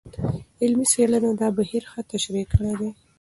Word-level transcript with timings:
علمي 0.61 0.85
څېړنو 0.91 1.31
دا 1.41 1.47
بهیر 1.57 1.83
ښه 1.91 2.01
تشریح 2.11 2.45
کړی 2.51 2.71
دی. 2.79 2.89